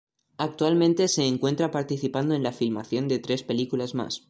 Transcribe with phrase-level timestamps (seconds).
[0.39, 4.19] Actualmente se encuentra participando en la filmación de tres películas más.